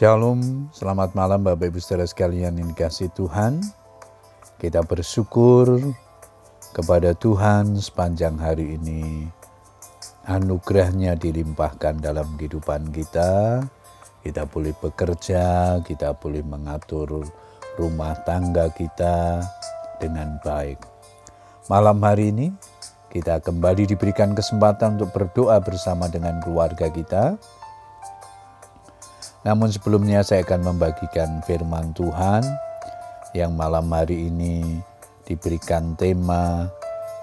[0.00, 3.60] Shalom, selamat malam Bapak Ibu saudara sekalian yang dikasih Tuhan.
[4.56, 5.76] Kita bersyukur
[6.72, 9.28] kepada Tuhan sepanjang hari ini.
[10.24, 13.60] Anugerahnya dilimpahkan dalam kehidupan kita.
[14.24, 17.20] Kita boleh bekerja, kita boleh mengatur
[17.76, 19.44] rumah tangga kita
[20.00, 20.80] dengan baik.
[21.68, 22.48] Malam hari ini
[23.12, 27.36] kita kembali diberikan kesempatan untuk berdoa bersama dengan keluarga kita.
[29.40, 32.44] Namun sebelumnya saya akan membagikan firman Tuhan
[33.32, 34.84] yang malam hari ini
[35.24, 36.68] diberikan tema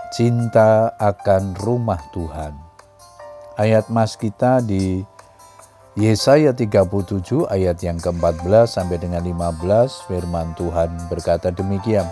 [0.09, 2.57] cinta akan rumah Tuhan.
[3.57, 5.03] Ayat mas kita di
[5.98, 12.05] Yesaya 37 ayat yang ke-14 sampai dengan 15 firman Tuhan berkata demikian.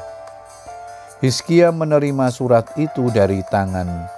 [1.22, 4.10] Hizkia menerima surat itu dari tangan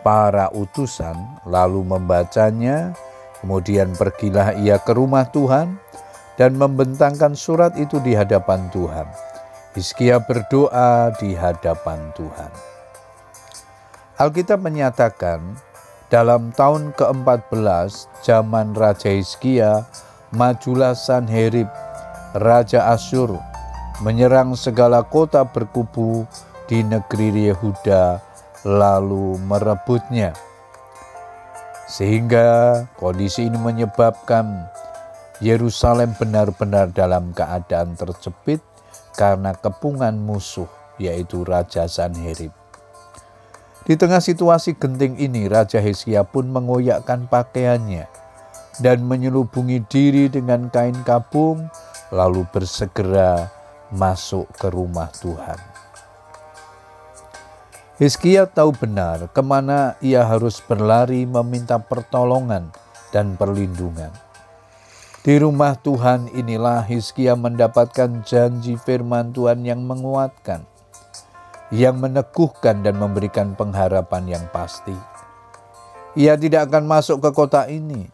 [0.00, 1.14] para utusan
[1.46, 2.96] lalu membacanya
[3.42, 5.76] kemudian pergilah ia ke rumah Tuhan
[6.40, 9.04] dan membentangkan surat itu di hadapan Tuhan.
[9.74, 12.52] Hizkia berdoa di hadapan Tuhan.
[14.20, 15.40] Alkitab menyatakan
[16.12, 19.88] dalam tahun ke-14 zaman Raja Hizkia,
[20.30, 21.66] majulah Sanherib,
[22.36, 23.40] Raja Asyur,
[24.04, 26.28] menyerang segala kota berkubu
[26.68, 28.20] di negeri Yehuda
[28.68, 30.36] lalu merebutnya.
[31.92, 34.64] Sehingga kondisi ini menyebabkan
[35.44, 38.64] Yerusalem benar-benar dalam keadaan terjepit
[39.12, 42.48] karena kepungan musuh, yaitu Raja Sanherib.
[43.84, 48.08] Di tengah situasi genting ini, Raja Hizkia pun mengoyakkan pakaiannya
[48.80, 51.68] dan menyelubungi diri dengan kain kabung,
[52.08, 53.52] lalu bersegera
[53.92, 55.71] masuk ke rumah Tuhan.
[58.02, 62.74] Hizkia tahu benar ke mana ia harus berlari meminta pertolongan
[63.14, 64.10] dan perlindungan.
[65.22, 70.66] Di rumah Tuhan inilah Hizkia mendapatkan janji firman Tuhan yang menguatkan,
[71.70, 74.98] yang meneguhkan dan memberikan pengharapan yang pasti.
[76.18, 78.10] Ia tidak akan masuk ke kota ini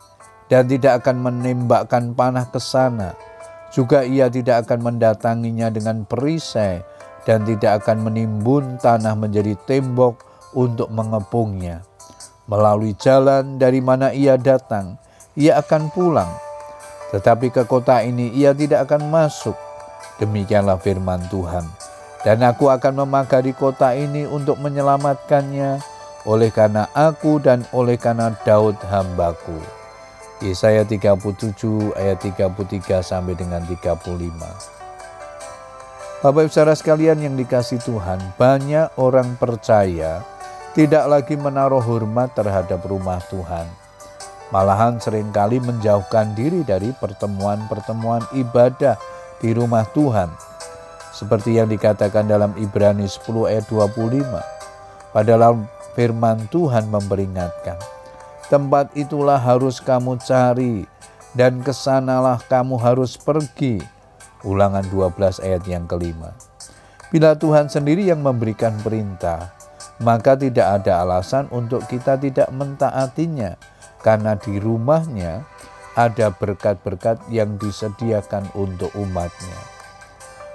[0.53, 3.17] dan tidak akan menembakkan panah ke sana.
[3.73, 6.98] Juga ia tidak akan mendatanginya dengan perisai
[7.29, 10.25] dan tidak akan menimbun tanah menjadi tembok
[10.57, 11.85] untuk mengepungnya.
[12.49, 14.97] Melalui jalan dari mana ia datang,
[15.37, 16.49] ia akan pulang
[17.09, 19.57] tetapi ke kota ini ia tidak akan masuk.
[20.21, 21.65] Demikianlah firman Tuhan.
[22.27, 25.81] Dan aku akan memagari kota ini untuk menyelamatkannya
[26.27, 29.57] oleh karena aku dan oleh karena Daud hambaku.
[30.43, 34.78] Yesaya 37 ayat 33 sampai dengan 35.
[36.19, 40.27] Bapak Ibu saudara sekalian yang dikasih Tuhan, banyak orang percaya
[40.75, 43.67] tidak lagi menaruh hormat terhadap rumah Tuhan
[44.49, 48.97] malahan sering kali menjauhkan diri dari pertemuan-pertemuan ibadah
[49.39, 50.33] di rumah Tuhan.
[51.13, 54.25] Seperti yang dikatakan dalam Ibrani 10 ayat 25.
[55.13, 55.67] Padahal
[55.99, 57.77] firman Tuhan memperingatkan,
[58.47, 60.87] tempat itulah harus kamu cari
[61.35, 63.83] dan ke sanalah kamu harus pergi.
[64.47, 66.31] Ulangan 12 ayat yang kelima.
[67.09, 69.51] Bila Tuhan sendiri yang memberikan perintah,
[69.99, 73.59] maka tidak ada alasan untuk kita tidak mentaatinya
[74.05, 75.43] karena di rumahnya
[75.99, 79.59] ada berkat-berkat yang disediakan untuk umatnya.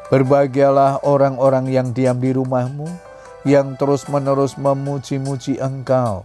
[0.07, 2.87] Berbahagialah orang-orang yang diam di rumahmu,
[3.43, 6.23] yang terus-menerus memuji-muji engkau,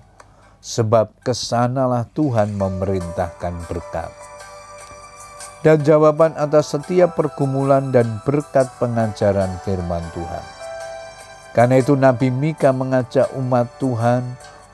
[0.63, 4.38] sebab ke sanalah Tuhan memerintahkan berkat.
[5.67, 10.45] Dan jawaban atas setiap pergumulan dan berkat pengajaran firman Tuhan.
[11.51, 14.23] Karena itu Nabi Mika mengajak umat Tuhan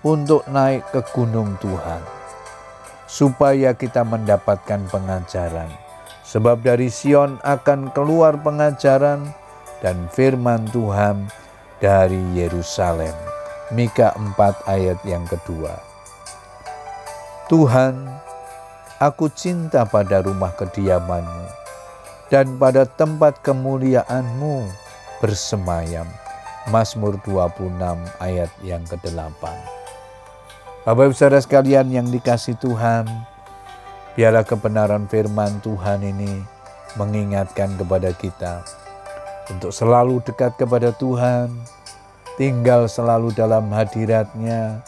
[0.04, 2.04] untuk naik ke gunung Tuhan
[3.08, 5.70] supaya kita mendapatkan pengajaran.
[6.24, 9.30] Sebab dari Sion akan keluar pengajaran
[9.80, 11.30] dan firman Tuhan
[11.78, 13.12] dari Yerusalem.
[13.72, 14.36] Mika 4
[14.68, 15.72] ayat yang kedua.
[17.48, 18.08] Tuhan,
[19.04, 21.44] aku cinta pada rumah kediamanmu
[22.32, 24.64] dan pada tempat kemuliaanmu
[25.20, 26.08] bersemayam.
[26.72, 27.76] Mazmur 26
[28.24, 29.44] ayat yang ke-8.
[30.88, 33.04] Bapak Ibu Saudara sekalian yang dikasih Tuhan,
[34.16, 36.40] biarlah kebenaran firman Tuhan ini
[36.96, 38.64] mengingatkan kepada kita
[39.52, 41.52] untuk selalu dekat kepada Tuhan,
[42.40, 44.80] tinggal selalu dalam hadiratnya,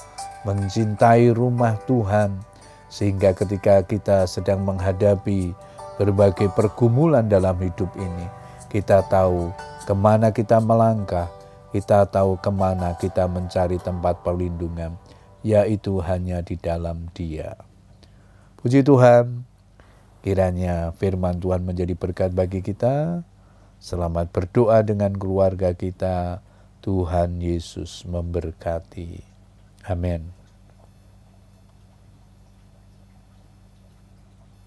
[0.49, 2.41] mencintai rumah Tuhan,
[2.93, 5.55] sehingga ketika kita sedang menghadapi
[5.97, 8.27] berbagai pergumulan dalam hidup ini,
[8.69, 9.51] kita tahu
[9.87, 11.31] ke mana kita melangkah,
[11.71, 14.95] kita tahu ke mana kita mencari tempat perlindungan
[15.47, 17.55] yaitu hanya di dalam Dia.
[18.59, 19.47] Puji Tuhan,
[20.27, 23.23] Kiranya firman Tuhan menjadi berkat bagi kita.
[23.79, 26.43] Selamat berdoa dengan keluarga kita.
[26.83, 29.23] Tuhan Yesus memberkati.
[29.87, 30.36] Amin.